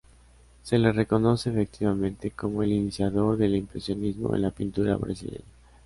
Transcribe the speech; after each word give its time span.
Se 0.63 0.79
le 0.79 0.91
reconoce, 0.91 1.51
efectivamente, 1.51 2.31
como 2.31 2.63
el 2.63 2.71
iniciador 2.71 3.37
del 3.37 3.55
impresionismo 3.55 4.33
en 4.35 4.41
la 4.41 4.49
pintura 4.49 4.95
brasileña. 4.95 5.43